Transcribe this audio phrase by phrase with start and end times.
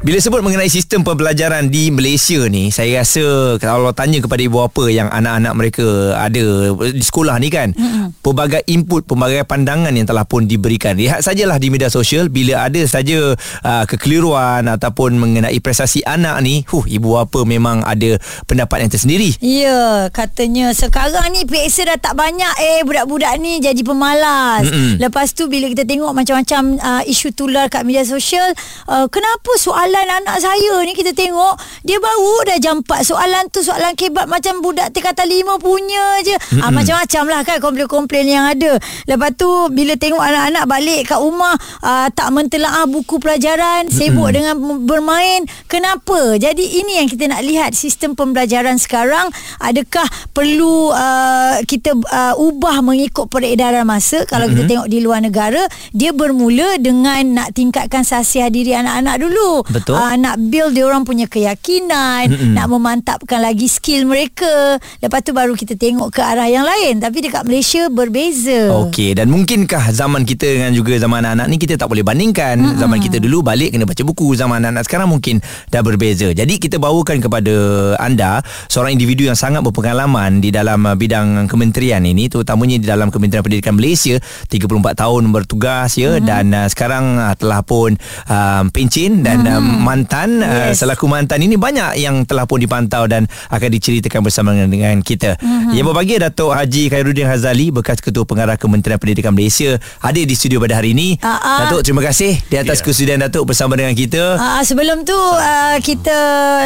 [0.00, 4.88] Bila sebut mengenai sistem pembelajaran di Malaysia ni, saya rasa kalau tanya kepada ibu bapa
[4.88, 8.24] yang anak-anak mereka ada di sekolah ni kan, mm-hmm.
[8.24, 10.96] pelbagai input, pelbagai pandangan yang telah pun diberikan.
[10.96, 16.64] Lihat sajalah di media sosial bila ada saja uh, kekeliruan ataupun mengenai prestasi anak ni,
[16.64, 18.16] huh, ibu bapa memang ada
[18.48, 19.36] pendapat yang tersendiri.
[19.44, 24.64] Ya, katanya sekarang ni PSA dah tak banyak eh budak-budak ni jadi pemalas.
[24.64, 24.96] Mm-mm.
[24.96, 28.48] Lepas tu bila kita tengok macam-macam uh, isu tular kat media sosial,
[28.88, 33.42] uh, kenapa soal soalan anak saya ni kita tengok dia baru dah jam 4 soalan
[33.50, 36.62] tu soalan kebat macam budak tingkatan 5 punya je mm-hmm.
[36.62, 38.78] ah, macam-macam lah kan komplain-komplain yang ada
[39.10, 44.36] lepas tu bila tengok anak-anak balik kat rumah ah, tak mentelaah buku pelajaran sibuk mm-hmm.
[44.38, 44.54] dengan
[44.86, 49.26] bermain kenapa jadi ini yang kita nak lihat sistem pembelajaran sekarang
[49.58, 54.54] adakah perlu uh, kita uh, ubah mengikut peredaran masa kalau mm-hmm.
[54.54, 59.79] kita tengok di luar negara dia bermula dengan nak tingkatkan sasiah diri anak-anak dulu Betul.
[59.88, 62.52] Uh, nak build dia orang punya keyakinan, Mm-mm.
[62.56, 64.76] nak memantapkan lagi skill mereka.
[65.00, 67.00] Lepas tu baru kita tengok ke arah yang lain.
[67.00, 68.72] Tapi dekat Malaysia berbeza.
[68.86, 72.60] Okey, dan mungkinkah zaman kita dengan juga zaman anak-anak ni kita tak boleh bandingkan.
[72.60, 72.80] Mm-mm.
[72.80, 75.40] Zaman kita dulu balik kena baca buku, zaman anak-anak sekarang mungkin
[75.72, 76.28] dah berbeza.
[76.30, 77.54] Jadi kita bawakan kepada
[77.96, 83.08] anda seorang individu yang sangat berpengalaman di dalam uh, bidang kementerian ini, terutamanya di dalam
[83.08, 86.26] Kementerian Pendidikan Malaysia, 34 tahun bertugas ya mm-hmm.
[86.26, 87.94] dan uh, sekarang uh, telah pun
[88.28, 89.56] uh, pencin dan mm-hmm.
[89.56, 90.82] um, mantan uh, yes.
[90.82, 94.96] uh, selaku mantan ini banyak yang telah pun dipantau dan akan diceritakan bersama dengan, dengan
[95.04, 95.38] kita.
[95.38, 95.72] Uh-huh.
[95.76, 100.58] Yang berbagi Datuk Haji Khairuddin Hazali bekas Ketua Pengarah Kementerian Pendidikan Malaysia ada di studio
[100.58, 101.16] pada hari ini.
[101.20, 101.58] Uh-huh.
[101.66, 102.86] Datuk terima kasih di atas yeah.
[102.86, 104.36] kesudian Datuk bersama dengan kita.
[104.36, 106.16] Uh, sebelum tu uh, kita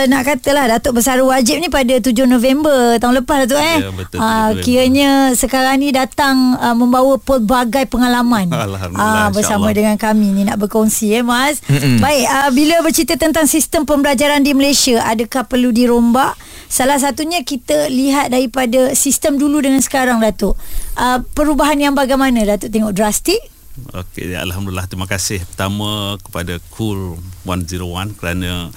[0.08, 3.78] nak katalah Datuk bersara wajib ni pada 7 November tahun lepas Datuk eh.
[3.84, 4.18] Ya betul.
[4.22, 8.48] Uh, kiranya sekarang ni datang uh, membawa pelbagai pengalaman.
[8.48, 11.60] Alhamdulillah uh, bersama dengan kami ni nak berkongsi eh Mas.
[11.66, 11.98] Mm-mm.
[11.98, 15.02] Baik uh, bila bercerita tentang sistem pembelajaran di Malaysia.
[15.02, 16.38] Adakah perlu dirombak?
[16.70, 20.54] Salah satunya kita lihat daripada sistem dulu dengan sekarang Datuk.
[20.94, 22.70] Uh, perubahan yang bagaimana Datuk?
[22.70, 23.42] Tengok drastik.
[23.90, 24.86] Okey, Alhamdulillah.
[24.86, 28.70] Terima kasih pertama kepada Cool 101 kerana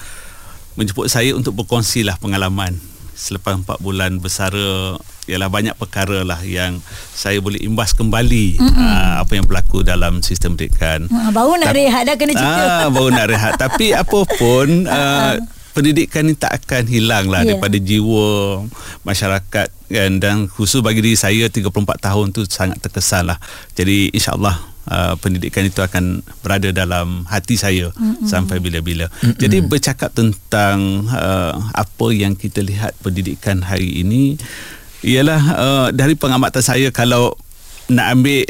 [0.74, 2.74] menjemput saya untuk berkongsilah pengalaman
[3.14, 6.80] selepas 4 bulan bersara ialah banyak perkara lah yang
[7.12, 8.80] saya boleh imbas kembali mm-hmm.
[8.80, 11.06] uh, apa yang berlaku dalam sistem pendidikan.
[11.12, 12.64] Uh, baru nak Ta- rehat dah kena cerita.
[12.64, 13.52] Uh, baru nak rehat.
[13.68, 15.36] Tapi apa pun uh,
[15.76, 17.54] pendidikan ni tak akan hilang lah yeah.
[17.54, 18.64] daripada jiwa
[19.06, 20.12] masyarakat kan?
[20.18, 21.70] dan khusus bagi diri saya 34
[22.02, 23.38] tahun tu sangat terkesan lah.
[23.78, 24.58] Jadi insyaAllah
[24.90, 28.26] uh, pendidikan itu akan berada dalam hati saya mm-hmm.
[28.26, 29.06] sampai bila-bila.
[29.06, 29.38] Mm-hmm.
[29.38, 34.34] Jadi bercakap tentang uh, apa yang kita lihat pendidikan hari ini
[35.02, 37.38] ialah uh, dari pengamatan saya kalau
[37.88, 38.44] nak ambil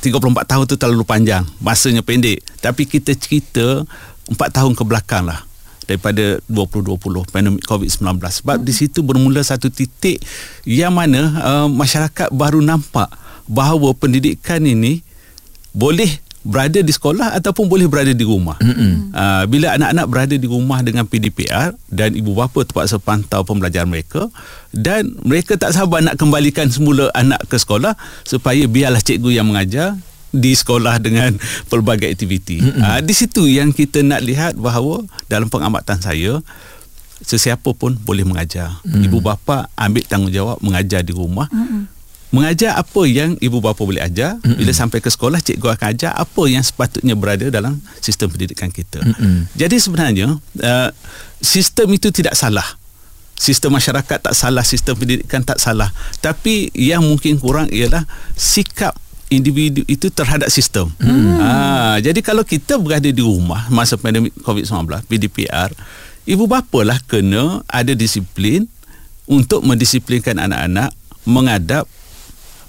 [0.00, 2.40] 34 tahun tu terlalu panjang, masanya pendek.
[2.64, 3.84] Tapi kita cerita
[4.30, 5.44] 4 tahun ke belakang lah
[5.90, 8.66] daripada 2020 pandemik COVID-19 sebab hmm.
[8.66, 10.22] di situ bermula satu titik
[10.62, 13.10] yang mana uh, masyarakat baru nampak
[13.50, 15.02] bahawa pendidikan ini
[15.74, 18.56] boleh berada di sekolah ataupun boleh berada di rumah.
[18.64, 18.92] Mm-hmm.
[19.12, 24.32] Uh, bila anak-anak berada di rumah dengan PDPR dan ibu bapa terpaksa pantau pembelajaran mereka
[24.72, 27.92] dan mereka tak sabar nak kembalikan semula anak ke sekolah
[28.24, 30.00] supaya biarlah cikgu yang mengajar
[30.32, 31.36] di sekolah dengan
[31.70, 32.64] pelbagai aktiviti.
[32.64, 32.80] Mm-hmm.
[32.80, 36.40] Uh, di situ yang kita nak lihat bahawa dalam pengamatan saya
[37.20, 38.80] sesiapa pun boleh mengajar.
[38.80, 39.06] Mm-hmm.
[39.12, 41.52] Ibu bapa ambil tanggungjawab mengajar di rumah.
[41.52, 41.99] Mm-hmm
[42.30, 44.58] mengajar apa yang ibu bapa boleh ajar mm-hmm.
[44.58, 49.02] bila sampai ke sekolah cikgu akan ajar apa yang sepatutnya berada dalam sistem pendidikan kita
[49.02, 49.50] mm-hmm.
[49.58, 50.90] jadi sebenarnya uh,
[51.42, 52.64] sistem itu tidak salah
[53.34, 55.90] sistem masyarakat tak salah sistem pendidikan tak salah
[56.22, 58.06] tapi yang mungkin kurang ialah
[58.38, 58.94] sikap
[59.30, 61.38] individu itu terhadap sistem mm.
[61.40, 65.70] ha, jadi kalau kita berada di rumah masa pandemik COVID-19 PDPR
[66.28, 68.66] ibu bapa lah kena ada disiplin
[69.30, 70.92] untuk mendisiplinkan anak-anak
[71.24, 71.86] mengadap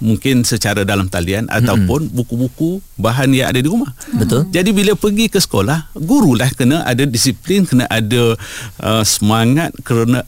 [0.02, 1.58] mungkin secara dalam talian hmm.
[1.62, 3.94] ataupun buku-buku bahan yang ada di rumah.
[4.10, 4.50] Betul.
[4.50, 8.34] Jadi bila pergi ke sekolah, gurulah kena ada disiplin, kena ada
[8.82, 10.26] uh, semangat, kena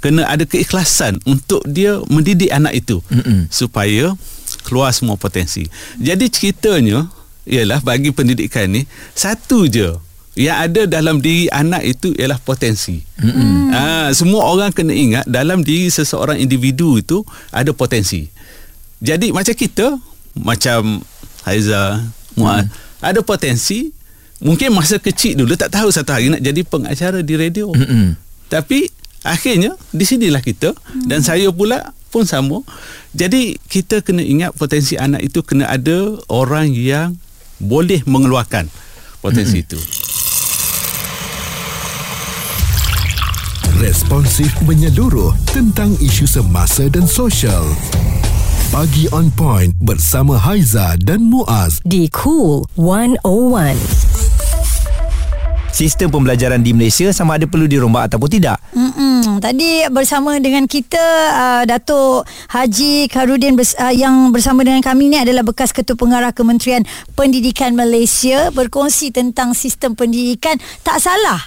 [0.00, 3.52] kena ada keikhlasan untuk dia mendidik anak itu hmm.
[3.52, 4.16] supaya
[4.64, 5.68] keluar semua potensi.
[6.00, 7.06] Jadi ceritanya
[7.44, 13.02] ialah bagi pendidikan ni satu je yang ada dalam diri anak itu ialah potensi.
[13.18, 13.68] Hmm.
[13.74, 18.30] Ha, semua orang kena ingat dalam diri seseorang individu itu ada potensi.
[19.00, 19.96] Jadi macam kita
[20.36, 21.00] Macam
[21.48, 22.04] Haiza
[22.36, 23.04] Muad hmm.
[23.04, 23.90] Ada potensi
[24.40, 28.16] Mungkin masa kecil dulu Tak tahu satu hari Nak jadi pengacara di radio hmm.
[28.52, 28.88] Tapi
[29.24, 31.08] Akhirnya Di sinilah kita hmm.
[31.08, 32.60] Dan saya pula pun sama.
[33.14, 37.16] Jadi kita kena ingat potensi anak itu kena ada orang yang
[37.62, 38.66] boleh mengeluarkan
[39.22, 39.70] potensi mm-hmm.
[39.70, 39.80] itu.
[43.80, 47.64] Responsif menyeluruh tentang isu semasa dan sosial.
[48.70, 53.74] Pagi on point bersama Haiza dan Muaz di Cool 101
[55.74, 58.62] sistem pembelajaran di Malaysia sama ada perlu dirombak ataupun tidak.
[58.70, 59.09] Mm-mm.
[59.20, 65.18] Tadi bersama dengan kita uh, Datuk Haji Karudin bers- uh, yang bersama dengan kami ni
[65.20, 71.40] adalah bekas Ketua Pengarah Kementerian Pendidikan Malaysia berkongsi tentang sistem pendidikan tak salah.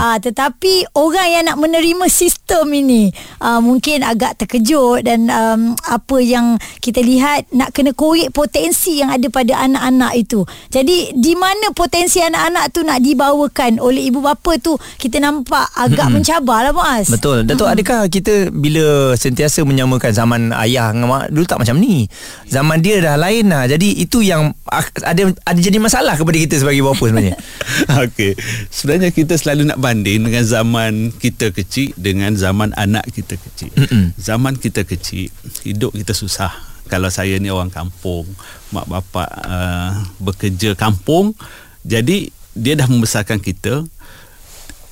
[0.00, 6.16] Uh, tetapi orang yang nak menerima sistem ini uh, mungkin agak terkejut dan um, apa
[6.18, 10.42] yang kita lihat nak kena korek potensi yang ada pada anak-anak itu.
[10.72, 16.08] Jadi di mana potensi anak-anak tu nak dibawakan oleh ibu bapa tu kita nampak agak
[16.08, 16.14] hmm.
[16.18, 17.19] mencabar lah Muaz.
[17.20, 17.44] Betul.
[17.44, 17.74] Datuk hmm.
[17.76, 22.08] adakah kita bila sentiasa menyamakan zaman ayah dengan mak dulu tak macam ni.
[22.48, 23.68] Zaman dia dah lain lah.
[23.68, 24.56] Jadi itu yang
[25.04, 27.36] ada ada jadi masalah kepada kita sebagai bapa sebenarnya.
[28.08, 28.32] Okey.
[28.72, 33.68] Sebenarnya kita selalu nak banding dengan zaman kita kecil dengan zaman anak kita kecil.
[33.76, 34.16] Mm-mm.
[34.16, 35.28] Zaman kita kecil
[35.68, 36.56] hidup kita susah.
[36.88, 38.24] Kalau saya ni orang kampung,
[38.72, 41.36] mak bapak uh, bekerja kampung,
[41.84, 43.86] jadi dia dah membesarkan kita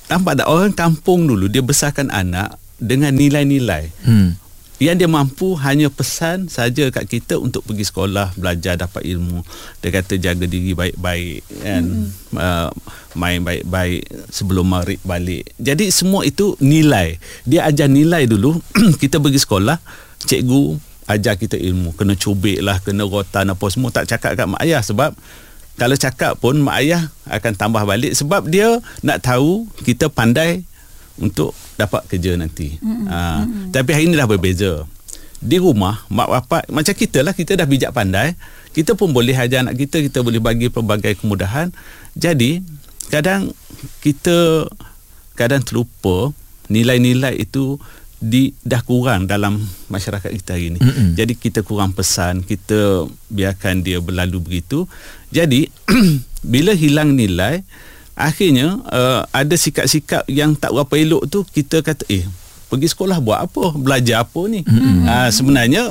[0.09, 0.47] nampak tak?
[0.49, 3.93] Orang kampung dulu dia besarkan anak dengan nilai-nilai.
[4.03, 4.35] Hmm.
[4.79, 9.43] yang dia mampu hanya pesan saja kat kita untuk pergi sekolah belajar dapat ilmu.
[9.83, 11.83] Dia kata jaga diri baik-baik kan?
[11.83, 12.07] Hmm.
[12.39, 12.71] uh,
[13.11, 15.51] main baik-baik sebelum maghrib balik.
[15.59, 17.19] Jadi semua itu nilai.
[17.43, 18.63] Dia ajar nilai dulu
[19.03, 19.83] kita pergi sekolah
[20.23, 20.79] cikgu
[21.11, 21.91] ajar kita ilmu.
[21.99, 23.91] Kena cubik lah kena rotan apa semua.
[23.91, 25.11] Tak cakap kat mak ayah sebab
[25.79, 30.67] kalau cakap pun mak ayah akan tambah balik sebab dia nak tahu kita pandai
[31.15, 32.75] untuk dapat kerja nanti.
[32.83, 33.05] Mm-hmm.
[33.07, 33.65] Ha, mm-hmm.
[33.71, 34.83] Tapi hari ini dah berbeza.
[35.39, 38.35] Di rumah, mak bapak macam kita lah, kita dah bijak pandai.
[38.75, 41.71] Kita pun boleh ajar anak kita, kita boleh bagi pelbagai kemudahan.
[42.13, 42.59] Jadi,
[43.07, 43.55] kadang
[44.03, 44.67] kita
[45.39, 46.35] kadang terlupa
[46.67, 47.79] nilai-nilai itu
[48.19, 50.79] di dah kurang dalam masyarakat kita hari ini.
[50.83, 51.09] Mm-hmm.
[51.15, 54.83] Jadi kita kurang pesan, kita biarkan dia berlalu begitu.
[55.31, 55.71] Jadi
[56.53, 57.63] bila hilang nilai,
[58.19, 62.27] akhirnya uh, ada sikap-sikap yang tak berapa elok tu kita kata eh
[62.67, 63.73] pergi sekolah buat apa?
[63.79, 64.67] Belajar apa ni?
[64.67, 65.07] Mm-hmm.
[65.07, 65.83] Uh, sebenarnya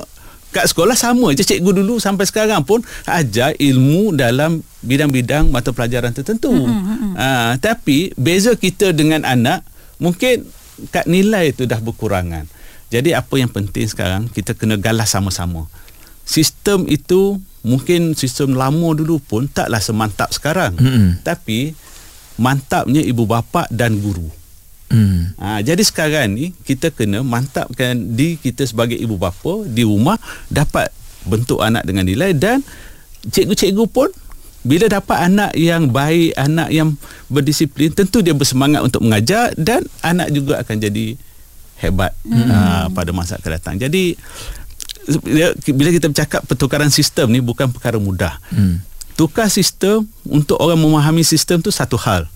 [0.48, 6.12] kat sekolah sama je cikgu dulu sampai sekarang pun ajar ilmu dalam bidang-bidang mata pelajaran
[6.12, 6.52] tertentu.
[6.52, 7.16] Mm-hmm.
[7.16, 9.64] Uh, tapi beza kita dengan anak
[9.96, 10.46] mungkin
[10.94, 12.46] kad nilai itu dah berkurangan.
[12.88, 15.69] Jadi apa yang penting sekarang kita kena galas sama-sama.
[16.25, 20.76] Sistem itu mungkin sistem lama dulu pun taklah semantap sekarang.
[20.76, 21.25] Mm-hmm.
[21.25, 21.76] Tapi
[22.40, 24.30] mantapnya ibu bapa dan guru.
[24.88, 25.36] Mm.
[25.36, 30.16] Ha, jadi sekarang ni kita kena mantapkan di kita sebagai ibu bapa di rumah
[30.48, 30.88] dapat
[31.28, 32.64] bentuk anak dengan nilai dan
[33.28, 34.08] cikgu-cikgu pun
[34.69, 36.93] bila dapat anak yang baik, anak yang
[37.32, 41.17] berdisiplin, tentu dia bersemangat untuk mengajar dan anak juga akan jadi
[41.81, 42.49] hebat hmm.
[42.53, 43.81] uh, pada masa akan datang.
[43.81, 44.12] Jadi
[45.73, 48.37] bila kita bercakap pertukaran sistem ni bukan perkara mudah.
[48.53, 48.85] Hmm.
[49.17, 52.29] Tukar sistem untuk orang memahami sistem tu satu hal.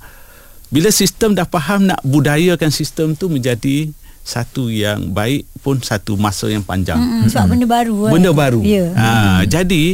[0.73, 6.47] Bila sistem dah faham nak budayakan sistem tu menjadi satu yang baik pun satu masa
[6.47, 6.99] yang panjang.
[6.99, 7.29] Mm-hmm.
[7.31, 7.97] Sebab benda baru.
[8.07, 8.13] Kan?
[8.15, 8.61] Benda baru.
[8.63, 8.91] Yeah.
[8.95, 9.41] Ha, mm-hmm.
[9.51, 9.85] Jadi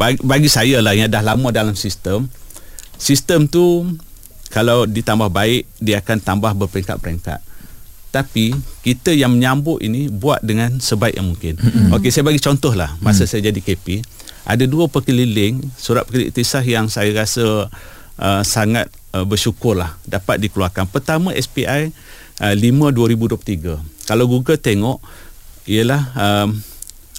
[0.00, 2.28] bagi, bagi saya lah yang dah lama dalam sistem,
[2.96, 3.84] sistem tu
[4.48, 7.40] kalau ditambah baik dia akan tambah berperingkat-peringkat.
[8.14, 8.54] Tapi
[8.86, 11.58] kita yang menyambut ini buat dengan sebaik yang mungkin.
[11.60, 11.96] Mm-hmm.
[11.98, 13.28] Okey, saya bagi contoh lah masa mm.
[13.28, 14.00] saya jadi KP,
[14.46, 16.32] ada dua perkeliling surat perkeliling
[16.64, 17.68] yang saya rasa
[18.20, 20.86] uh, sangat uh, bersyukurlah dapat dikeluarkan.
[20.90, 21.90] Pertama SPI
[22.40, 24.08] uh, 5 2023.
[24.08, 24.98] Kalau Google tengok
[25.64, 26.48] ialah um,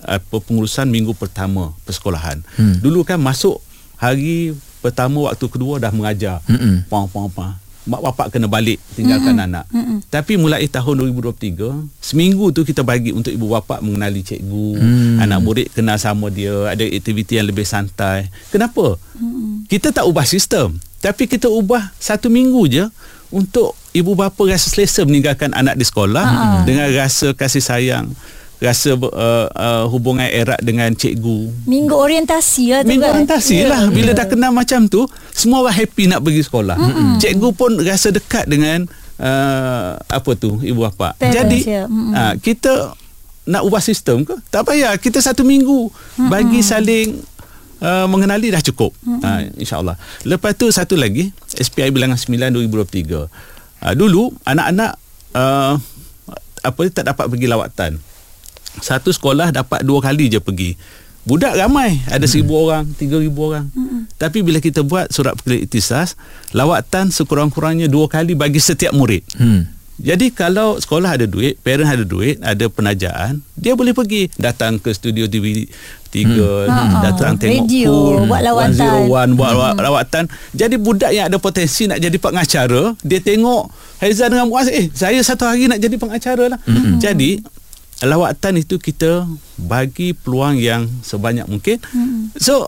[0.06, 2.46] apa pengurusan minggu pertama persekolahan.
[2.60, 2.78] Hmm.
[2.82, 3.58] Dulu kan masuk
[3.98, 4.54] hari
[4.84, 6.44] pertama waktu kedua dah mengajar.
[6.46, 6.86] Hmm.
[6.86, 7.58] Pang pang pang.
[7.86, 9.46] Mak bapak kena balik tinggalkan hmm.
[9.46, 9.66] anak.
[9.70, 10.02] Hmm.
[10.10, 15.22] Tapi mulai tahun 2023, seminggu tu kita bagi untuk ibu bapa mengenali cikgu, hmm.
[15.22, 18.34] anak murid kenal sama dia, ada aktiviti yang lebih santai.
[18.50, 18.98] Kenapa?
[19.14, 19.70] Hmm.
[19.70, 22.90] Kita tak ubah sistem, tapi kita ubah satu minggu je
[23.30, 26.62] untuk ibu bapa rasa selesa meninggalkan anak di sekolah uh-huh.
[26.68, 28.12] dengan rasa kasih sayang
[28.60, 33.16] rasa uh, uh, hubungan erat dengan cikgu minggu orientasi lah minggu kan?
[33.16, 33.72] orientasi yeah.
[33.72, 34.20] lah bila yeah.
[34.20, 37.20] dah kenal macam tu semua orang happy nak pergi sekolah uh-huh.
[37.20, 38.88] cikgu pun rasa dekat dengan
[39.20, 41.86] uh, apa tu ibu bapa Parents, jadi yeah.
[41.88, 42.16] uh-huh.
[42.16, 42.96] uh, kita
[43.46, 46.28] nak ubah sistem ke tak payah kita satu minggu uh-huh.
[46.28, 47.24] bagi saling
[47.76, 49.20] Uh, mengenali dah cukup mm-hmm.
[49.20, 53.28] uh, insyaallah lepas tu satu lagi SPI bilangan 9 2023
[53.82, 54.96] uh, dulu anak-anak
[55.36, 55.76] uh,
[56.66, 57.92] apa tak dapat pergi lawatan
[58.84, 60.76] satu sekolah dapat dua kali je pergi
[61.26, 62.64] budak ramai ada seribu hmm.
[62.70, 64.14] orang tiga ribu orang hmm.
[64.22, 66.14] tapi bila kita buat surat ikhtisas
[66.54, 69.75] lawatan sekurang-kurangnya dua kali bagi setiap murid hmm.
[69.96, 74.92] Jadi kalau sekolah ada duit, parent ada duit, ada penajaan, dia boleh pergi datang ke
[74.92, 75.72] studio TV
[76.12, 76.92] 3, hmm.
[77.00, 79.08] datang tengok Radio, pool, buat lawatan.
[79.08, 79.80] 101, buat hmm.
[79.80, 80.24] lawatan.
[80.52, 83.72] Jadi budak yang ada potensi nak jadi pengacara, dia tengok
[84.04, 86.60] Haizan dengan Muaz, eh saya satu hari nak jadi pengacara lah.
[86.68, 87.00] Hmm.
[87.00, 87.40] Jadi
[88.04, 89.24] lawatan itu kita
[89.56, 91.80] bagi peluang yang sebanyak mungkin.
[91.96, 92.36] Hmm.
[92.36, 92.68] So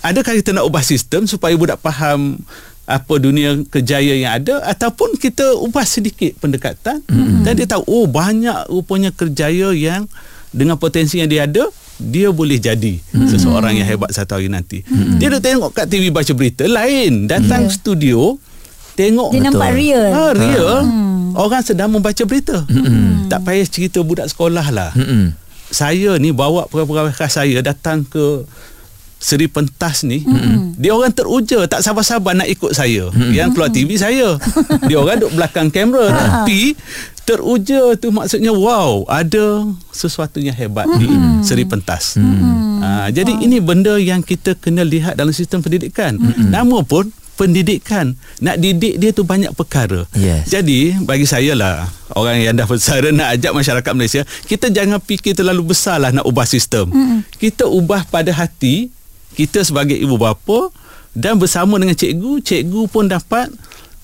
[0.00, 2.40] adakah kita nak ubah sistem supaya budak faham
[2.88, 7.44] apa dunia kejayaan yang ada ataupun kita ubah sedikit pendekatan mm-hmm.
[7.44, 10.08] dan dia tahu oh banyak rupanya kerjaya yang
[10.48, 11.68] dengan potensi yang dia ada
[12.00, 13.28] dia boleh jadi mm-hmm.
[13.28, 15.20] seseorang yang hebat satu hari nanti mm-hmm.
[15.20, 17.76] dia dah tengok kat TV baca berita lain datang yeah.
[17.76, 18.18] studio
[18.96, 19.52] tengok dia betul.
[19.52, 21.36] nampak real ha, real mm.
[21.36, 23.28] orang sedang membaca berita mm-hmm.
[23.28, 25.36] tak payah cerita budak sekolah lah mm-hmm.
[25.68, 28.48] saya ni bawa pegawai khas saya datang ke
[29.18, 30.78] Seri Pentas ni mm-hmm.
[30.78, 33.32] Dia orang teruja Tak sabar-sabar nak ikut saya mm-hmm.
[33.34, 34.38] Yang keluar TV saya
[34.88, 36.14] Dia orang duduk belakang kamera ah.
[36.14, 36.78] Tapi
[37.26, 41.42] Teruja tu maksudnya Wow Ada sesuatu yang hebat mm-hmm.
[41.42, 42.78] Di Seri Pentas mm-hmm.
[42.78, 43.44] uh, Jadi wow.
[43.44, 46.54] ini benda yang kita Kena lihat dalam sistem pendidikan mm-hmm.
[46.54, 50.46] Nama pun Pendidikan Nak didik dia tu banyak perkara yes.
[50.46, 55.38] Jadi Bagi saya lah Orang yang dah bersara Nak ajak masyarakat Malaysia Kita jangan fikir
[55.38, 57.18] terlalu besar lah Nak ubah sistem mm-hmm.
[57.38, 58.94] Kita ubah pada hati
[59.34, 60.70] kita sebagai ibu bapa
[61.16, 63.50] dan bersama dengan cikgu, cikgu pun dapat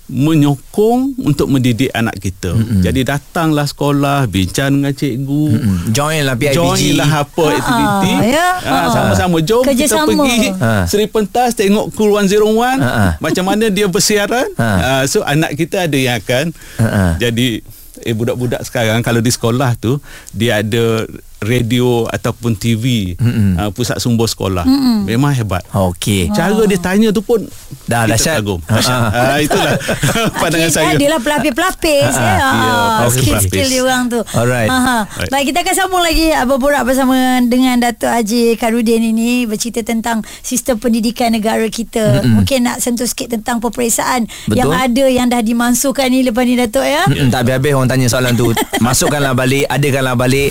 [0.05, 2.53] menyokong untuk mendidik anak kita.
[2.53, 2.81] Mm-hmm.
[2.85, 5.89] Jadi datanglah sekolah, bincang dengan cikgu, mm-hmm.
[5.97, 6.57] join lah PIBG.
[6.61, 8.13] Join lah apa ha, aktiviti.
[8.37, 8.49] Ya.
[8.61, 10.13] Ha, sama-sama jom Kerja kita sama.
[10.13, 10.85] pergi ha.
[10.85, 13.17] Seri Pentas tengok Cool 101 ha.
[13.17, 14.53] macam mana dia bersiaran.
[14.61, 14.69] Ha.
[14.69, 16.53] Ha, so anak kita ada yang akan
[16.85, 17.17] ha.
[17.17, 17.65] jadi
[18.05, 19.97] eh budak-budak sekarang kalau di sekolah tu
[20.35, 21.09] dia ada
[21.45, 25.05] radio ataupun TV uh, pusat sumber sekolah Mm-mm.
[25.05, 25.63] memang hebat.
[25.71, 26.33] Okey.
[26.33, 26.67] Cara wow.
[26.67, 27.45] dia tanya tu pun
[27.85, 28.41] dah dahsyat.
[28.43, 29.77] uh, itulah
[30.41, 30.95] pandangan okay, saya.
[30.97, 32.37] Dia lah pelapis-pelapis ya.
[32.41, 33.09] Yeah.
[33.13, 34.21] Skill-skill dia orang tu.
[34.33, 34.71] Alright.
[34.71, 35.31] Right.
[35.31, 40.81] Baik kita akan sambung lagi berborak bersama dengan Datuk Haji Karudin ini bercerita tentang sistem
[40.81, 42.25] pendidikan negara kita.
[42.25, 42.43] Mm-mm.
[42.43, 44.57] Mungkin nak sentuh sikit tentang peperiksaan Betul.
[44.59, 47.05] yang ada yang dah dimasukkan ni lepas ni Datuk ya.
[47.07, 48.49] Mm-mm, tak habis-habis orang tanya soalan tu.
[48.85, 50.51] Masukkanlah balik, adakanlah balik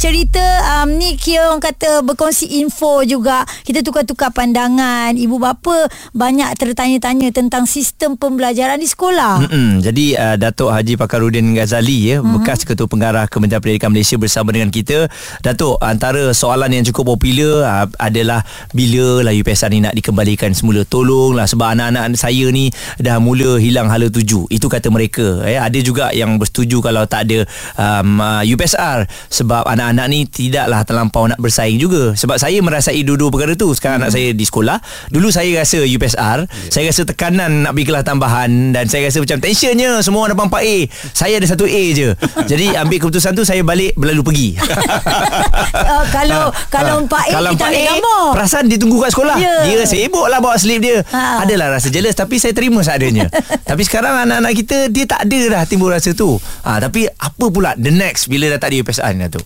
[0.00, 0.40] cerita
[0.80, 3.44] um, ni kira orang kata berkongsi info juga.
[3.68, 5.12] Kita tukar-tukar pandangan.
[5.12, 9.44] Ibu bapa banyak tertanya-tanya tentang sistem pembelajaran di sekolah.
[9.44, 9.84] Mm-mm.
[9.84, 12.40] jadi uh, Datuk Haji Pakarudin Ghazali ya uh-huh.
[12.40, 15.04] bekas ketua pengarah Kementerian Pendidikan Malaysia bersama dengan kita.
[15.44, 18.40] Datuk antara soalan yang cukup popular uh, adalah
[18.72, 20.80] bila lah UPSR ni nak dikembalikan semula.
[20.88, 24.48] Tolonglah sebab anak-anak saya ni dah mula hilang hala tuju.
[24.48, 25.68] Itu kata mereka ya.
[25.68, 27.44] Ada juga yang bersetuju kalau tak ada
[27.76, 32.14] um, uh, UPSR sebab anak anak ni tidaklah terlampau nak bersaing juga.
[32.14, 33.74] Sebab saya merasai dua-dua perkara tu.
[33.74, 34.06] Sekarang hmm.
[34.06, 34.78] anak saya di sekolah.
[35.10, 36.70] Dulu saya rasa UPSR yeah.
[36.70, 38.50] saya rasa tekanan nak pergi kelas tambahan.
[38.70, 40.78] Dan saya rasa macam tensionnya semua orang dapat 4A
[41.12, 42.08] saya ada satu A je.
[42.46, 44.48] Jadi ambil keputusan tu saya balik berlalu pergi.
[44.56, 47.34] Uh, kalau ha, kalau 4A ha.
[47.34, 48.24] kalau kita 4A, gambar.
[48.38, 49.36] perasaan dia tunggu kat sekolah.
[49.40, 49.62] Yeah.
[49.66, 51.02] dia sibuk lah bawa slip dia.
[51.10, 51.42] Ha.
[51.44, 53.26] adalah rasa jealous tapi saya terima seadanya.
[53.70, 56.36] Tapi sekarang anak-anak kita dia tak ada dah timbul rasa tu.
[56.66, 59.40] Ha, tapi apa pula the next bila dah tak ada UPSR ni tu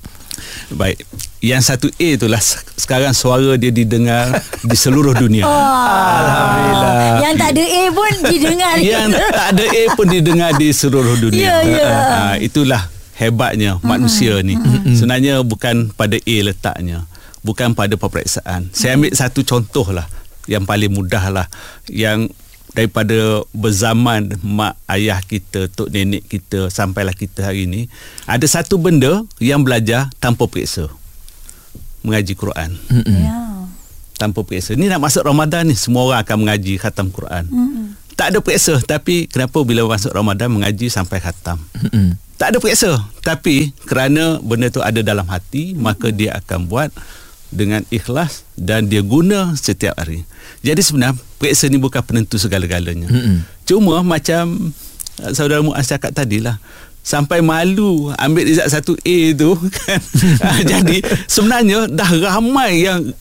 [0.73, 1.03] Baik.
[1.45, 2.41] Yang satu A itulah
[2.81, 5.45] sekarang suara dia didengar di seluruh dunia.
[5.45, 6.93] Oh, Alhamdulillah.
[7.21, 8.75] Yang tak ada A pun didengar.
[8.81, 11.45] Yang tak ada A pun didengar di seluruh dunia.
[11.45, 11.88] Ya, ya.
[11.93, 12.88] Ha, itulah
[13.21, 14.57] hebatnya manusia ni.
[14.97, 17.05] Sebenarnya bukan pada A letaknya.
[17.45, 18.73] Bukan pada peperiksaan.
[18.73, 20.09] Saya ambil satu contoh lah.
[20.49, 21.47] Yang paling mudah lah.
[21.93, 22.33] Yang
[22.75, 27.87] daripada berzaman mak ayah kita, tok nenek kita sampailah kita hari ini,
[28.26, 30.90] ada satu benda yang belajar tanpa periksa.
[32.04, 32.76] Mengaji Quran.
[33.07, 33.64] Ya.
[34.19, 34.76] Tanpa periksa.
[34.76, 37.49] Ni nak masuk Ramadan ni semua orang akan mengaji khatam Quran.
[37.49, 37.97] Mm-mm.
[38.14, 41.62] Tak ada periksa tapi kenapa bila masuk Ramadan mengaji sampai khatam?
[41.81, 42.19] Mm-mm.
[42.37, 45.83] Tak ada periksa tapi kerana benda tu ada dalam hati Mm-mm.
[45.83, 46.90] maka dia akan buat
[47.54, 50.26] dengan ikhlas dan dia guna setiap hari.
[50.65, 53.09] Jadi sebenarnya periksa ni bukan penentu segala-galanya.
[53.09, 53.37] Mm-hmm.
[53.69, 54.73] Cuma macam
[55.21, 56.57] uh, saudara Muaz cakap tadi lah
[57.05, 59.53] sampai malu ambil result satu A tu
[59.85, 60.01] kan.
[60.45, 63.13] Ah, jadi sebenarnya dah ramai yang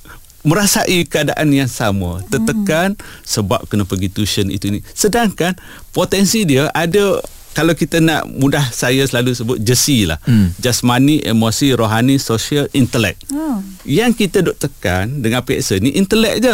[0.43, 5.55] merasai keadaan yang sama tertekan sebab kena pergi tuition itu ni sedangkan
[5.95, 7.23] potensi dia ada
[7.55, 10.59] kalau kita nak mudah saya selalu sebut jesi lah hmm.
[10.59, 13.87] jasmani emosi rohani sosial intelek hmm.
[13.87, 16.51] yang kita duk tekan dengan PXA ni intelek je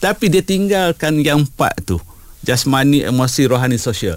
[0.00, 2.00] Tapi dia tinggalkan yang empat tu.
[2.40, 4.16] Jasmani, emosi, rohani, sosial.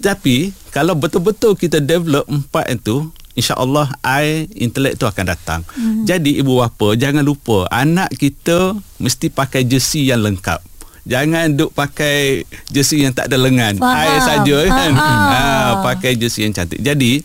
[0.00, 5.60] Tapi kalau betul-betul kita develop empat itu, insya-Allah I intelek tu akan datang.
[5.76, 6.08] Hmm.
[6.08, 10.64] Jadi ibu bapa jangan lupa anak kita mesti pakai jersey yang lengkap.
[11.04, 13.76] Jangan duk pakai jersey yang tak ada lengan.
[13.76, 14.04] Faham.
[14.04, 14.92] I saja kan.
[14.96, 15.18] Faham.
[15.30, 16.82] Ha, pakai jersey yang cantik.
[16.82, 17.22] Jadi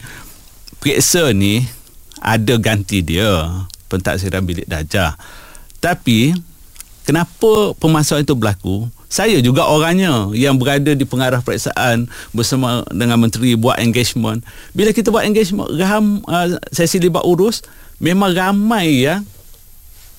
[0.80, 1.66] periksa ni
[2.22, 5.18] ada ganti dia pentaksiran bilik darjah.
[5.82, 6.34] Tapi
[7.06, 8.90] kenapa pemasukan itu berlaku?
[9.08, 14.44] Saya juga orangnya yang berada di pengarah periksaan bersama dengan menteri buat engagement.
[14.76, 17.64] Bila kita buat engagement, ram, uh, sesi libat urus,
[18.02, 19.24] memang ramai yang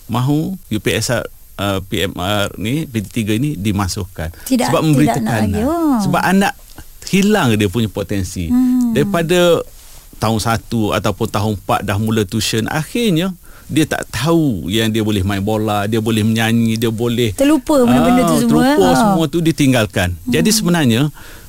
[0.06, 1.26] mahu UPSR
[1.58, 5.62] uh, PMR ni PT3 ni dimasukkan Tidak- sebab tidak memberi nak tekanan lagi.
[5.66, 5.98] Oh.
[6.04, 6.52] sebab anak
[7.06, 8.94] hilang dia punya potensi hmm.
[8.94, 9.62] daripada
[10.16, 13.34] tahun 1 ataupun tahun 4 dah mula tuition akhirnya
[13.66, 18.22] dia tak tahu yang dia boleh main bola, dia boleh menyanyi, dia boleh Terlupa benda-benda
[18.22, 18.96] tu Ah, semua, Terlupa eh?
[18.96, 20.08] semua tu ditinggalkan.
[20.14, 20.30] Hmm.
[20.30, 21.02] Jadi sebenarnya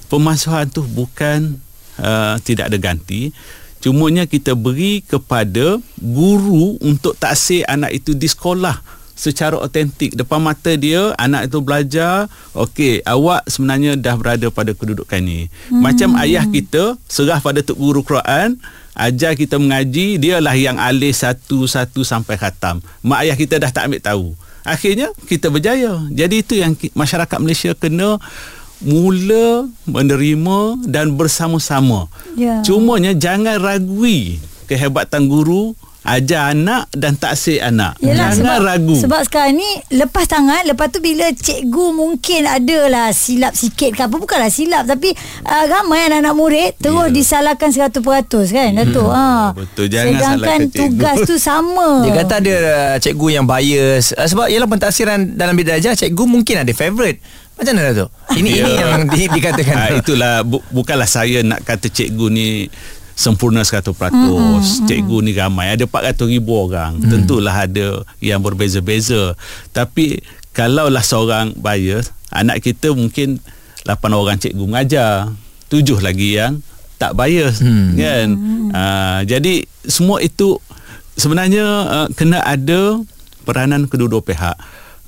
[0.09, 1.61] pemasuhan tu bukan
[2.01, 3.29] uh, tidak ada ganti.
[3.77, 8.81] Cumanya kita beri kepada guru untuk taksir anak itu di sekolah
[9.17, 10.13] secara autentik.
[10.13, 15.49] Depan mata dia anak itu belajar okey awak sebenarnya dah berada pada kedudukan ni.
[15.73, 15.81] Hmm.
[15.81, 18.61] macam ayah kita serah pada tok guru Quran
[18.93, 22.79] ajar kita mengaji dialah yang alih satu-satu sampai khatam.
[23.01, 24.27] Mak ayah kita dah tak ambil tahu.
[24.61, 25.97] Akhirnya kita berjaya.
[26.13, 28.19] Jadi itu yang masyarakat Malaysia kena
[28.83, 32.05] mula menerima dan bersama-sama.
[32.37, 32.61] Ya.
[32.61, 34.37] cumanya jangan ragui
[34.69, 35.73] kehebatan guru
[36.09, 40.87] ajar anak dan taksir anak Yelah, jangan sebab, ragu Sebab sekarang ni lepas tangan, lepas
[40.87, 45.11] tu bila cikgu mungkin adalah silap sikit ke apa, bukanlah silap tapi
[45.43, 47.13] uh, ramai anak-anak murid terus Ya.
[47.13, 47.99] disalahkan 100%
[48.47, 49.07] kan Datuk.
[49.07, 49.51] ha.
[49.51, 49.85] betul.
[49.85, 50.75] Jangan Sedangkan salahkan cikgu.
[50.79, 51.89] tugas tu sama.
[52.01, 56.23] Dia kata ada uh, cikgu yang bias uh, sebab ialah pentaksiran dalam bilik darjah cikgu
[56.23, 57.19] mungkin ada favourite.
[57.53, 58.09] Macam mana Datuk?
[58.31, 58.85] Ini ini Ya.
[58.87, 59.75] yang di, dikatakan.
[59.79, 62.69] ha, itulah bu, bukanlah saya nak kata cikgu ni
[63.17, 63.89] sempurna 100%.
[63.89, 64.85] Mm-hmm.
[64.85, 65.73] Cikgu ni ramai.
[65.73, 67.01] Ada 400 ribu orang.
[67.01, 67.09] Mm.
[67.09, 69.33] Tentulah ada yang berbeza-beza.
[69.73, 70.21] Tapi
[70.53, 73.41] kalaulah seorang bias, anak kita mungkin
[73.89, 75.33] 8 orang cikgu mengajar.
[75.73, 76.61] 7 lagi yang
[77.01, 77.65] tak bias.
[77.65, 77.89] Mm.
[77.97, 78.27] Kan?
[78.69, 80.61] Uh, jadi semua itu
[81.17, 83.01] sebenarnya uh, kena ada
[83.49, 84.55] peranan kedua-dua pihak.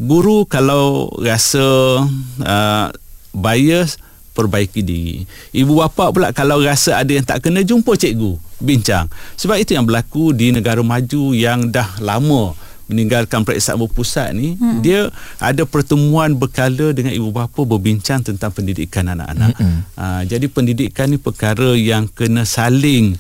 [0.02, 2.02] Guru kalau rasa
[2.42, 2.88] uh,
[3.36, 4.02] bias
[4.40, 5.28] perbaiki diri.
[5.52, 9.12] Ibu bapa pula kalau rasa ada yang tak kena jumpa cikgu, bincang.
[9.36, 12.56] Sebab itu yang berlaku di negara maju yang dah lama
[12.90, 14.82] meninggalkan periksaan berpusat ni hmm.
[14.82, 19.54] dia ada pertemuan berkala dengan ibu bapa berbincang tentang pendidikan anak-anak.
[19.62, 19.86] Hmm.
[19.94, 23.14] Uh, jadi pendidikan ni perkara yang kena saling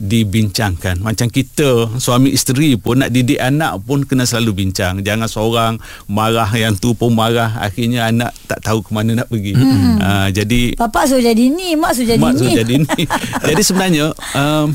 [0.00, 5.72] dibincangkan macam kita suami isteri pun nak didik anak pun kena selalu bincang jangan seorang
[6.08, 10.00] marah yang tu pun marah akhirnya anak tak tahu ke mana nak pergi hmm.
[10.00, 12.38] uh, jadi Bapak suruh jadi ni, mak suruh jadi mak ni.
[12.40, 13.02] suruh jadi ni
[13.52, 14.72] jadi sebenarnya um,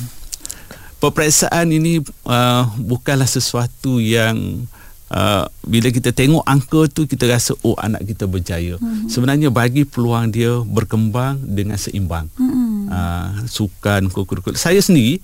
[1.01, 4.69] peperiksaan ini uh, bukanlah sesuatu yang
[5.05, 8.81] Uh, bila kita tengok angka tu kita rasa oh anak kita berjaya.
[8.81, 9.05] Mm-hmm.
[9.05, 12.25] Sebenarnya bagi peluang dia berkembang dengan seimbang.
[12.33, 12.64] Mm-hmm.
[12.85, 14.57] Uh, sukan kurikulum.
[14.57, 15.19] Saya sendiri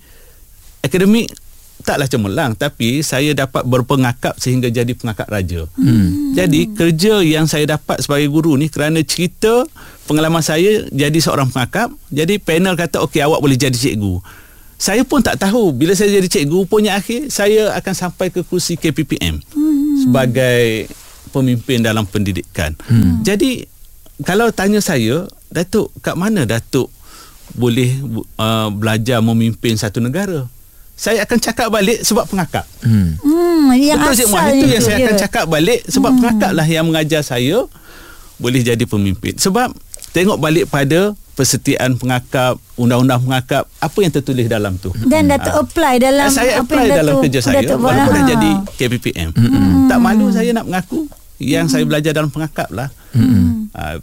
[0.82, 1.30] akademik
[1.82, 5.66] taklah cemerlang tapi saya dapat berpengakap sehingga jadi pengakap raja.
[5.74, 6.32] Hmm.
[6.32, 9.66] Jadi kerja yang saya dapat sebagai guru ni kerana cerita
[10.06, 14.22] pengalaman saya jadi seorang pengakap, jadi panel kata okey awak boleh jadi cikgu.
[14.82, 18.74] Saya pun tak tahu bila saya jadi cikgu punya akhir saya akan sampai ke kursi
[18.74, 20.06] KPPM hmm.
[20.06, 20.90] sebagai
[21.30, 22.74] pemimpin dalam pendidikan.
[22.86, 23.22] Hmm.
[23.22, 23.66] Jadi
[24.22, 26.88] kalau tanya saya, Datuk kat mana Datuk
[27.52, 27.90] boleh
[28.34, 30.46] uh, belajar memimpin satu negara?
[30.92, 32.62] Saya akan cakap balik sebab pengakap.
[32.80, 33.18] Hmm.
[33.18, 35.04] Hmm, yang Betul asal itu yang saya dia.
[35.04, 36.18] akan cakap balik sebab hmm.
[36.20, 37.66] pengakap lah yang mengajar saya
[38.36, 39.34] boleh jadi pemimpin.
[39.34, 39.72] Sebab
[40.12, 44.92] tengok balik pada persetiaan pengakap, undang-undang pengakap, apa yang tertulis dalam tu.
[45.02, 47.88] Dan Datuk apply dalam Ah, saya apa apply yang dalam Datuk- kerja saya Datuk buat.
[47.88, 48.30] walaupun dah Ha.
[48.30, 49.28] jadi KPPM.
[49.32, 49.88] Hmm.
[49.88, 52.92] Tak malu saya nak mengaku yang saya belajar dalam pengakap lah.
[53.10, 53.66] Hmm.
[53.72, 53.96] Uh,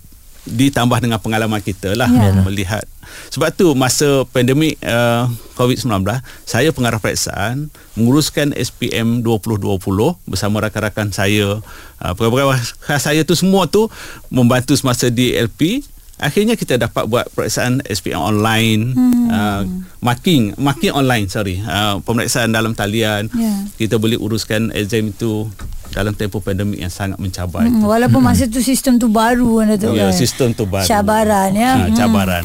[0.50, 2.34] ditambah dengan pengalaman kita lah Ya.
[2.42, 2.86] melihat
[3.30, 6.06] sebab tu masa pandemik uh, COVID-19
[6.44, 9.82] saya pengarah periksaan menguruskan SPM 2020
[10.26, 11.62] bersama rakan-rakan saya
[12.00, 12.58] uh, pegawai
[13.02, 13.90] saya tu semua tu
[14.28, 15.82] membantu semasa di LP
[16.20, 19.28] akhirnya kita dapat buat periksaan SPM online hmm.
[19.32, 19.64] uh,
[20.00, 23.54] marking marking online sorry uh, pemeriksaan dalam talian Ya.
[23.80, 25.48] kita boleh uruskan exam itu
[25.90, 29.74] dalam tempoh pandemik yang sangat mencabar Hmm, itu walaupun masa tu sistem tu baru kan
[29.74, 30.14] Datuk Ya, kan.
[30.14, 30.86] sistem tu baru.
[30.86, 31.72] Cabaran ya.
[31.76, 32.44] Ha, cabaran.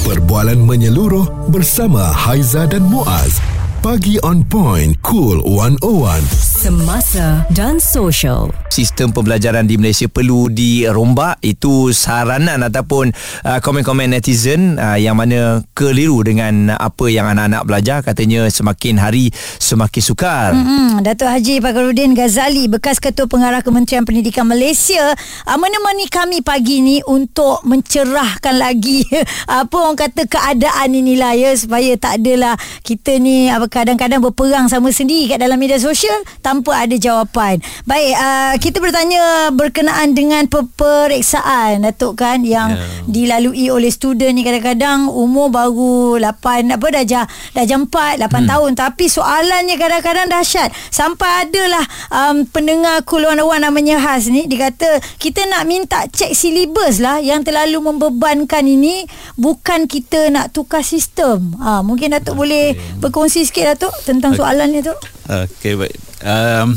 [0.00, 3.36] Perbualan menyeluruh bersama Haiza dan Muaz.
[3.78, 6.47] Pagi on point, cool 101.
[6.58, 8.50] Semasa dan social.
[8.78, 11.42] sistem pembelajaran di Malaysia perlu dirombak.
[11.42, 13.10] Itu saranan ataupun
[13.42, 17.98] uh, komen-komen netizen uh, yang mana keliru dengan apa yang anak-anak belajar.
[18.06, 20.54] Katanya semakin hari semakin sukar.
[20.54, 25.10] Hmm, Datuk Haji Fakhruddin Ghazali bekas Ketua Pengarah Kementerian Pendidikan Malaysia.
[25.42, 29.02] Uh, menemani kami pagi ni untuk mencerahkan lagi
[29.62, 32.54] apa orang kata keadaan inilah ya supaya tak adalah
[32.86, 36.14] kita ni apa kadang-kadang berperang sama sendiri kat dalam media sosial
[36.48, 37.60] tanpa ada jawapan.
[37.84, 42.84] Baik, uh, kita bertanya berkenaan dengan peperiksaan Datuk kan yang Ya.
[43.10, 48.28] dilalui oleh student ni kadang-kadang umur baru 8 apa dah jah dah jam 4 8
[48.28, 48.46] hmm.
[48.46, 51.82] tahun tapi soalannya kadang-kadang dahsyat sampai adalah
[52.12, 57.18] um, pendengar Kuluan Awan namanya Has ni dia kata kita nak minta cek silibus lah
[57.18, 62.40] yang terlalu membebankan ini bukan kita nak tukar sistem ha, mungkin Datuk okay.
[62.40, 62.64] boleh
[63.02, 64.40] berkongsi sikit Datuk tentang okay.
[64.44, 64.94] soalan ni tu
[65.28, 65.96] Okey baik.
[66.24, 66.72] Um,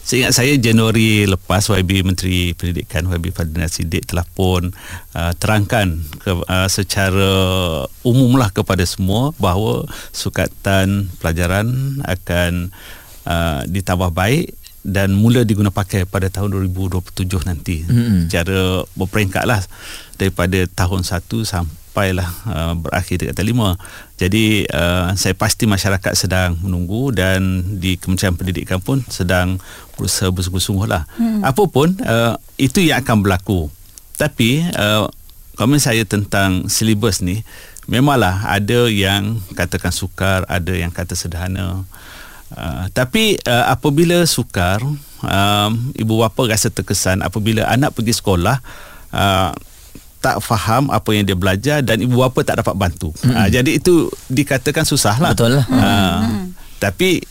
[0.00, 4.74] Seingat saya Januari lepas YB Menteri Pendidikan YB Fadlina Sidik telah pun
[5.14, 7.30] uh, terangkan ke, uh, secara
[8.02, 12.74] umumlah kepada semua bahawa sukatan pelajaran akan
[13.22, 14.50] uh, ditambah baik
[14.82, 18.26] dan mula diguna pakai pada tahun 2027 nanti Mm-mm.
[18.26, 19.62] secara berperingkat lah
[20.18, 26.60] daripada tahun 1 sampailah uh, berakhir dekat tahun 5 jadi uh, saya pasti masyarakat sedang
[26.60, 29.56] menunggu dan di Kementerian Pendidikan pun sedang
[29.96, 31.40] berusaha bersungguh-sungguh lah hmm.
[31.40, 33.72] apapun uh, itu yang akan berlaku.
[34.20, 35.08] Tapi uh,
[35.56, 37.40] komen saya tentang silibus ni
[37.88, 41.88] memanglah ada yang katakan sukar ada yang kata sederhana.
[42.52, 44.84] Uh, tapi uh, apabila sukar
[45.24, 48.60] um, ibu bapa rasa terkesan apabila anak pergi sekolah
[49.16, 49.56] uh,
[50.20, 53.10] tak faham apa yang dia belajar dan ibu bapa tak dapat bantu.
[53.24, 53.36] Mm-hmm.
[53.36, 53.94] Uh, jadi itu
[54.28, 55.32] dikatakan susah lah.
[55.32, 55.66] Betul lah.
[55.66, 56.46] Uh, mm-hmm.
[56.80, 57.24] Tapi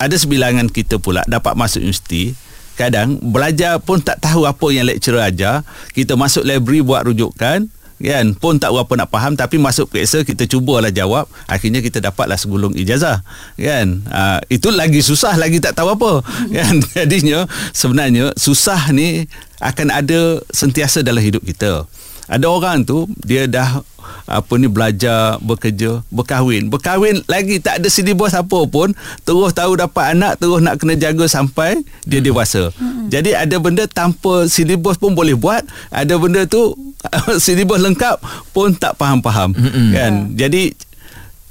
[0.00, 2.32] ada sebilangan kita pula dapat masuk universiti
[2.80, 5.60] kadang belajar pun tak tahu apa yang lecturer ajar
[5.92, 7.68] kita masuk library buat rujukan
[8.00, 12.40] kan pun tak berapa nak faham tapi masuk periksa kita cubalah jawab akhirnya kita dapatlah
[12.40, 13.20] segulung ijazah
[13.60, 17.44] kan uh, itu lagi susah lagi tak tahu apa kan jadinya
[17.76, 19.28] sebenarnya susah ni
[19.60, 21.84] akan ada sentiasa dalam hidup kita
[22.30, 23.82] ada orang tu dia dah
[24.30, 28.94] apa ni belajar bekerja berkahwin berkahwin lagi tak ada silibus apa pun
[29.26, 33.10] terus tahu dapat anak terus nak kena jaga sampai dia dewasa hmm.
[33.10, 36.78] jadi ada benda tanpa silibus pun boleh buat ada benda tu
[37.42, 38.22] silibus lengkap
[38.54, 39.90] pun tak faham-faham hmm.
[39.90, 40.70] kan jadi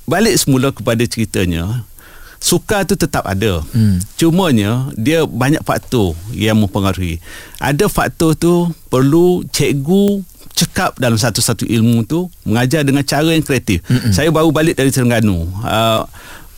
[0.08, 1.84] balik semula kepada ceritanya
[2.40, 3.60] Sukar tu tetap ada.
[3.76, 4.00] Hmm.
[4.16, 7.20] Cumanya dia banyak faktor yang mempengaruhi.
[7.60, 10.24] Ada faktor tu perlu cikgu
[10.60, 13.80] cekap dalam satu-satu ilmu tu mengajar dengan cara yang kreatif.
[13.88, 14.12] Mm-mm.
[14.12, 15.48] Saya baru balik dari Terengganu.
[15.64, 16.04] Uh,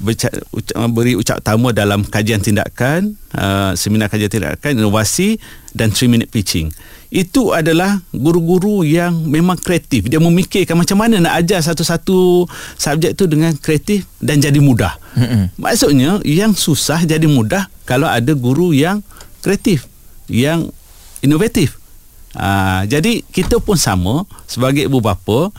[0.02, 5.38] Beca, uca, beri ucap tamu dalam kajian tindakan uh, seminar kajian tindakan inovasi
[5.78, 6.74] dan 3 minute pitching
[7.14, 12.50] itu adalah guru-guru yang memang kreatif dia memikirkan macam mana nak ajar satu-satu
[12.82, 15.62] subjek tu dengan kreatif dan jadi mudah mm-hmm.
[15.62, 19.06] maksudnya yang susah jadi mudah kalau ada guru yang
[19.46, 19.86] kreatif
[20.26, 20.74] yang
[21.22, 21.78] inovatif
[22.38, 25.50] uh, jadi kita pun sama sebagai ibu bapa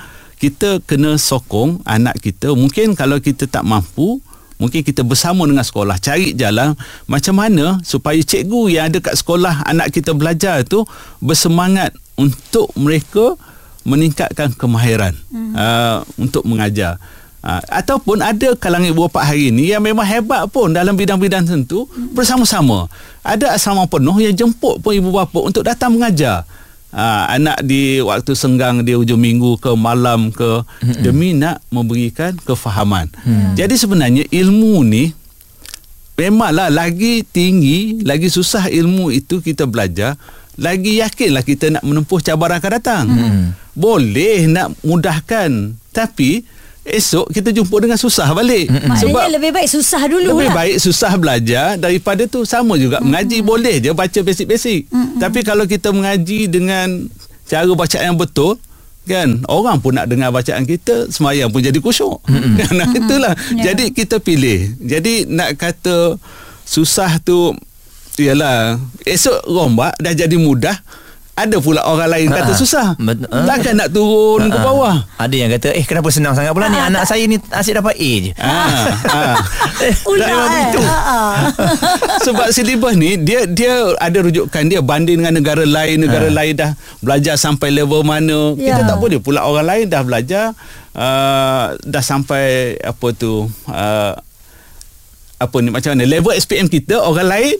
[0.42, 4.18] kita kena sokong anak kita mungkin kalau kita tak mampu
[4.62, 6.78] mungkin kita bersama dengan sekolah cari jalan
[7.10, 10.86] macam mana supaya cikgu yang ada kat sekolah anak kita belajar tu
[11.18, 13.34] bersemangat untuk mereka
[13.82, 15.52] meningkatkan kemahiran hmm.
[15.58, 17.02] uh, untuk mengajar
[17.42, 21.90] Uh, ataupun ada kalangan ibu bapa hari ini yang memang hebat pun dalam bidang-bidang tertentu
[21.90, 22.14] hmm.
[22.14, 22.86] bersama-sama.
[23.26, 26.46] Ada asrama penuh yang jemput pun ibu bapa untuk datang mengajar.
[26.94, 31.02] Uh, anak di waktu senggang dia hujung minggu ke malam ke hmm.
[31.02, 33.10] demi nak memberikan kefahaman.
[33.26, 33.58] Hmm.
[33.58, 35.10] Jadi sebenarnya ilmu ni
[36.14, 40.14] memanglah lagi tinggi, lagi susah ilmu itu kita belajar,
[40.54, 43.04] lagi yakinlah kita nak menempuh cabaran akan datang.
[43.10, 43.44] Hmm.
[43.74, 46.46] Boleh nak mudahkan tapi
[46.82, 48.66] esok kita jumpa dengan susah balik.
[48.66, 50.56] Maknanya Sebab lebih baik susah dulu lebih lah.
[50.58, 53.06] baik susah belajar daripada tu sama juga mm-hmm.
[53.06, 54.90] mengaji boleh je baca basic-basic.
[54.90, 55.18] Mm-hmm.
[55.22, 57.06] Tapi kalau kita mengaji dengan
[57.46, 58.58] cara bacaan yang betul
[59.02, 62.18] kan orang pun nak dengar bacaan kita semayang pun jadi kusyuk.
[62.26, 62.54] Mm-hmm.
[62.58, 62.98] Kan mm-hmm.
[62.98, 63.34] itulah.
[63.54, 63.64] Yeah.
[63.70, 64.74] Jadi kita pilih.
[64.82, 66.18] Jadi nak kata
[66.66, 67.54] susah tu
[68.18, 70.76] ialah esok rombak dah jadi mudah
[71.34, 72.60] ada pula orang lain kata Ha-ha.
[72.60, 72.86] susah.
[72.98, 73.40] Bet- ha.
[73.46, 74.62] Takkan nak turun ke Ha-ha.
[74.62, 74.96] bawah.
[75.16, 78.10] Ada yang kata Eh kenapa senang sangat pula ni Anak saya ni asyik dapat A
[78.20, 78.68] je Ah,
[79.08, 79.36] ah.
[79.82, 80.52] Eh, Ular memang eh.
[80.52, 80.80] begitu.
[80.82, 81.18] Ha, ha.
[82.26, 86.34] Sebab silibus ni dia dia ada rujukan dia banding dengan negara lain negara Ha.
[86.34, 88.76] lain dah belajar sampai level mana Ya.
[88.76, 90.52] kita tak boleh pula orang lain dah belajar
[90.92, 94.12] uh, dah sampai apa tu uh,
[95.34, 97.56] apa ni macam mana level SPM kita orang lain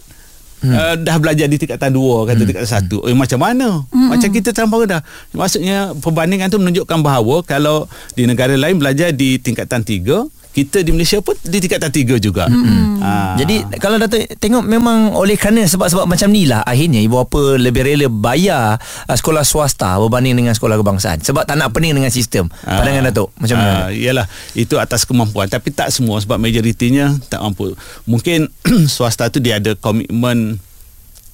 [0.63, 0.71] Hmm.
[0.79, 2.47] Uh, dah belajar di tingkatan dua kata hmm.
[2.47, 4.09] tingkatan satu eh, macam mana hmm.
[4.15, 5.03] macam kita terlampau dah
[5.35, 10.23] maksudnya perbandingan tu menunjukkan bahawa kalau di negara lain belajar di tingkatan tiga
[10.53, 12.45] kita di Malaysia pun di tingkatan tiga juga.
[12.45, 13.01] Hmm.
[13.01, 13.41] Ha.
[13.41, 17.89] Jadi kalau Datuk tengok memang oleh kerana sebab-sebab macam ni lah akhirnya ibu bapa lebih
[17.89, 18.77] rela bayar
[19.09, 21.25] uh, sekolah swasta berbanding dengan sekolah kebangsaan.
[21.25, 22.53] Sebab tak nak pening dengan sistem.
[22.69, 22.85] Ha.
[22.85, 23.63] Pandangan Datuk macam ha.
[23.65, 23.77] mana?
[23.97, 27.73] Yalah itu atas kemampuan tapi tak semua sebab majoritinya tak mampu.
[28.05, 28.53] Mungkin
[28.95, 30.61] swasta tu dia ada komitmen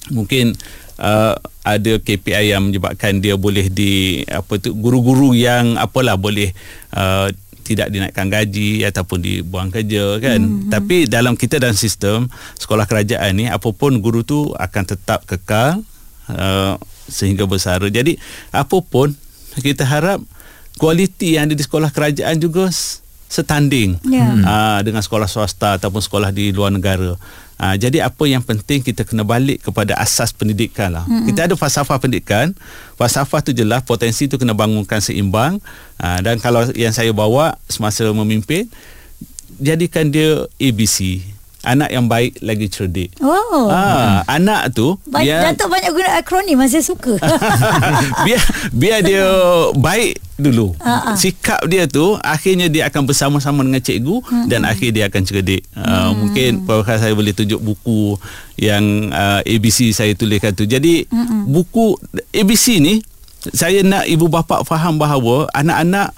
[0.09, 0.55] mungkin
[0.99, 6.51] uh, ada KPI yang menyebabkan dia boleh di apa tu guru-guru yang apalah boleh
[6.95, 7.29] uh,
[7.69, 10.73] tidak dinaikkan gaji ataupun dibuang kerja kan mm-hmm.
[10.73, 12.25] tapi dalam kita dan sistem
[12.57, 15.85] sekolah kerajaan ni apapun guru tu akan tetap kekal
[16.33, 16.73] uh,
[17.05, 18.17] sehingga bersara jadi
[18.49, 19.13] apapun
[19.61, 20.17] kita harap
[20.81, 22.73] kualiti yang ada di sekolah kerajaan juga
[23.29, 24.33] setanding yeah.
[24.41, 27.13] uh, dengan sekolah swasta ataupun sekolah di luar negara
[27.59, 31.03] Ha, jadi apa yang penting kita kena balik kepada asas pendidikan lah.
[31.03, 31.27] Mm-hmm.
[31.27, 32.55] Kita ada falsafah pendidikan.
[32.95, 35.59] Falsafah tu jelas potensi tu kena bangunkan seimbang.
[35.99, 38.71] Ha, dan kalau yang saya bawa semasa memimpin,
[39.59, 41.19] jadikan dia ABC
[41.63, 43.11] anak yang baik lagi cerdik.
[43.19, 43.67] Oh.
[43.67, 47.19] Ha, anak tu baik, biar Datuk banyak guna akronim saya suka.
[48.25, 48.41] biar
[48.71, 49.27] biar dia
[49.75, 50.71] baik dulu.
[50.79, 51.15] Uh-uh.
[51.19, 54.45] Sikap dia tu akhirnya dia akan bersama-sama dengan cikgu uh-huh.
[54.47, 55.67] dan akhir dia akan cerdik.
[55.75, 56.09] Uh, uh-huh.
[56.15, 58.15] mungkin perkara saya boleh tunjuk buku
[58.55, 60.63] yang uh, ABC saya tuliskan tu.
[60.63, 61.43] Jadi uh-huh.
[61.43, 61.99] buku
[62.31, 63.03] ABC ni
[63.51, 66.15] saya nak ibu bapa faham bahawa anak-anak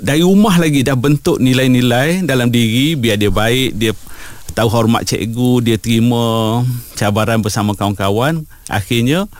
[0.00, 3.92] dari rumah lagi dah bentuk nilai-nilai dalam diri biar dia baik, dia
[4.50, 6.60] tahu hormat cikgu dia terima
[6.98, 8.44] cabaran bersama kawan-kawan.
[8.66, 9.30] Akhirnya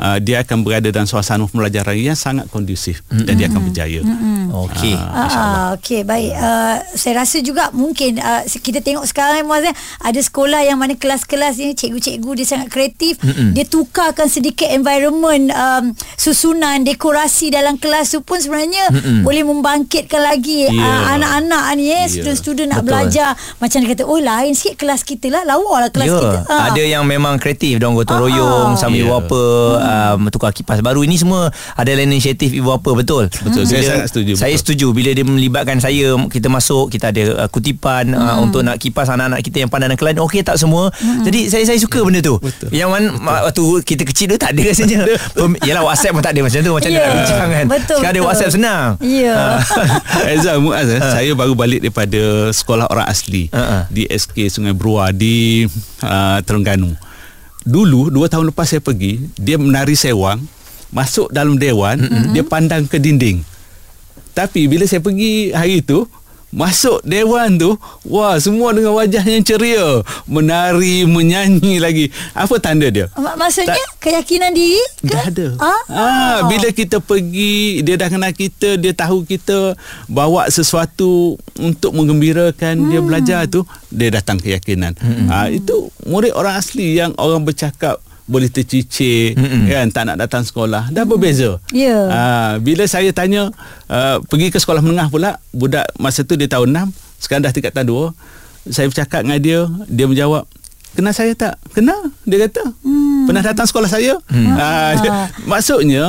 [0.00, 3.26] uh, dia akan berada dalam suasana pembelajaran yang sangat kondusif mm-hmm.
[3.26, 4.00] dan dia akan berjaya.
[4.02, 4.42] Mm-hmm.
[4.48, 4.96] Okey.
[4.96, 6.32] Uh, okey, baik.
[6.34, 11.60] Uh, saya rasa juga mungkin uh, kita tengok sekarang Muaz ada sekolah yang mana kelas-kelas
[11.60, 13.20] ni cikgu-cikgu dia sangat kreatif.
[13.20, 13.50] Mm-hmm.
[13.54, 15.84] Dia tukarkan sedikit environment um,
[16.16, 19.22] susunan dekorasi dalam kelas tu pun sebenarnya mm-hmm.
[19.26, 20.82] boleh membangkitkan lagi yeah.
[20.82, 22.06] uh, anak-anak ni eh yeah.
[22.06, 22.88] student-student nak Betul.
[22.88, 26.20] belajar macam dia kata oh lain sikit kelas kita lah lawa lah kelas yeah.
[26.20, 26.38] kita.
[26.46, 26.62] Uh.
[26.72, 28.80] Ada yang memang kreatif dong gotong royong uh-huh.
[28.80, 29.18] sambil yeah.
[29.20, 29.42] apa
[29.88, 33.32] um, tukar kipas baru ini semua adalah inisiatif ibu bapa betul.
[33.32, 33.64] Betul.
[33.64, 33.70] Hmm.
[33.70, 34.32] Saya sangat setuju.
[34.36, 34.62] Saya betul.
[34.62, 38.28] setuju bila dia melibatkan saya kita masuk kita ada uh, kutipan uh, hmm.
[38.28, 40.92] uh, untuk nak kipas anak-anak kita yang pandai dan kelana okey tak semua.
[41.00, 41.24] Hmm.
[41.24, 42.36] Jadi saya saya suka benda tu.
[42.38, 42.68] Betul.
[42.70, 43.06] Yang mana
[43.48, 45.00] waktu kita kecil tu tak ada rasanya.
[45.68, 47.00] Yalah WhatsApp pun tak ada macam tu macam yeah.
[47.00, 47.64] nak bincang kan.
[47.66, 48.22] Betul, Sekarang betul.
[48.22, 48.86] ada WhatsApp senang.
[49.00, 49.16] Ya.
[49.28, 49.60] Yeah.
[50.30, 51.00] Ezra Muaz uh.
[51.00, 53.90] saya baru balik daripada sekolah orang asli uh-uh.
[53.90, 55.66] di SK Sungai Berua di
[56.02, 57.07] uh, Terengganu
[57.68, 60.40] dulu dua tahun lepas saya pergi dia menari sewang
[60.88, 62.32] masuk dalam dewan mm-hmm.
[62.32, 63.44] dia pandang ke dinding
[64.32, 66.08] tapi bila saya pergi hari itu
[66.48, 67.76] Masuk dewan tu
[68.08, 73.12] Wah semua dengan wajah yang ceria Menari Menyanyi lagi Apa tanda dia?
[73.12, 75.12] Maksudnya tak, Keyakinan diri ke?
[75.12, 75.82] Dah ada ah?
[75.92, 79.76] Ah, Bila kita pergi Dia dah kenal kita Dia tahu kita
[80.08, 82.88] Bawa sesuatu Untuk menggembirakan hmm.
[82.96, 85.28] Dia belajar tu Dia datang keyakinan hmm.
[85.28, 89.72] ah, Itu murid orang asli Yang orang bercakap boleh tercicir Mm-mm.
[89.72, 92.04] kan tak nak datang sekolah dah berbeza ya yeah.
[92.06, 93.48] uh, bila saya tanya
[93.88, 97.88] uh, pergi ke sekolah menengah pula budak masa tu dia tahun 6 sekarang dah tingkatan
[97.88, 100.44] 2 saya bercakap dengan dia dia menjawab
[100.92, 103.24] kenal saya tak kenal dia kata hmm.
[103.24, 104.54] pernah datang sekolah saya hmm.
[104.54, 105.10] uh, dia,
[105.48, 106.04] maksudnya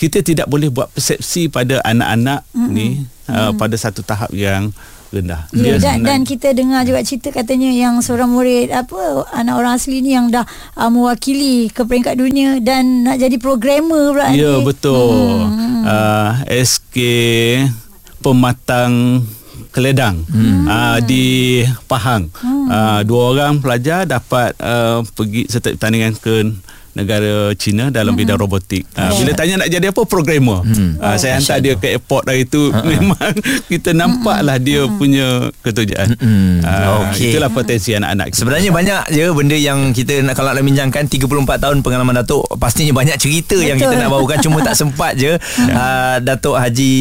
[0.00, 3.58] kita tidak boleh buat persepsi pada anak-anak mm ni uh, mm.
[3.60, 4.72] pada satu tahap yang
[5.10, 5.50] rendah.
[5.50, 9.98] Ya, dan, dan kita dengar juga cerita katanya yang seorang murid apa anak orang asli
[10.02, 10.46] ni yang dah
[10.78, 14.64] uh, mewakili ke peringkat dunia dan nak jadi programmer pula Ya ni.
[14.64, 15.50] betul.
[15.50, 15.82] Hmm.
[15.82, 16.96] Uh, SK
[18.22, 19.24] pematang
[19.70, 20.66] keledang hmm.
[20.66, 22.30] uh, di Pahang.
[22.38, 22.66] Hmm.
[22.70, 26.54] Uh, dua orang pelajar dapat uh, pergi serta pertandingan ke
[26.94, 28.44] negara China dalam bidang hmm.
[28.44, 28.82] robotik.
[28.98, 30.66] Uh, bila tanya nak jadi apa programmer.
[30.66, 30.98] Hmm.
[30.98, 32.84] Uh, saya hantar dia ke airport dari itu uh-huh.
[32.84, 33.32] memang
[33.72, 34.98] kita nampaklah dia uh-huh.
[34.98, 35.26] punya
[35.62, 36.18] ketujuan.
[36.18, 36.66] Uh-huh.
[36.66, 37.30] Uh, okay.
[37.30, 38.34] Itulah potensi anak-anak.
[38.34, 38.38] Kita.
[38.42, 42.92] Sebenarnya banyak je benda yang kita nak kalau nak bincangkan 34 tahun pengalaman Datuk pastinya
[42.92, 43.68] banyak cerita Betul.
[43.70, 45.38] yang kita nak bawakan cuma tak sempat je.
[45.70, 46.98] Uh, Datuk Haji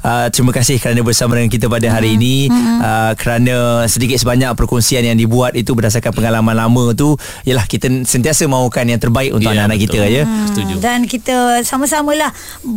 [0.00, 2.18] uh, terima kasih kerana bersama dengan kita pada hari uh-huh.
[2.18, 2.36] ini
[2.80, 8.48] uh, kerana sedikit sebanyak perkongsian yang dibuat itu berdasarkan pengalaman lama tu ialah kita sentiasa
[8.48, 10.22] mahukan yang terbaik untuk ya, anak-anak kita ya.
[10.22, 10.46] Hmm.
[10.50, 10.74] Setuju.
[10.78, 12.30] Dan kita sama-samalah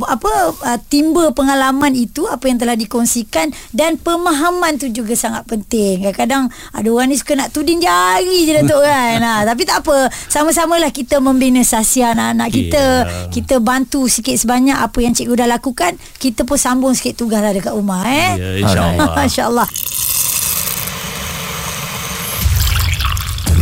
[0.10, 6.04] apa uh, timba pengalaman itu apa yang telah dikongsikan dan pemahaman tu juga sangat penting.
[6.04, 9.22] Kadang-kadang ada orang ni suka nak tuding jari je Datuk kan.
[9.22, 10.10] Ha, tapi tak apa.
[10.28, 12.86] Sama-samalah kita membina sasi anak-anak kita.
[13.06, 13.30] Yeah.
[13.30, 15.96] Kita bantu sikit sebanyak apa yang cikgu dah lakukan.
[16.18, 18.32] Kita pun sambung sikit tugas lah dekat rumah eh.
[18.36, 19.08] Ya, insya-Allah.
[19.14, 19.68] Masya-Allah.